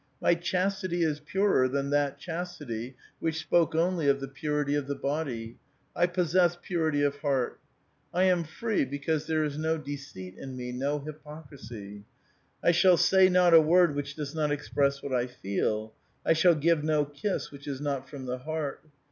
[0.19, 4.95] My chastity is purer than that 'Chastity' which spoke only of the purity of the
[4.95, 5.59] body;
[5.95, 7.59] I possess purity of heart.
[8.11, 12.03] I ara free, because there is no deceit in me, no hypocrisy.
[12.63, 15.93] I shall say not a word which does not express what I feel;
[16.25, 18.81] I shall give no kiss which is not from the heart.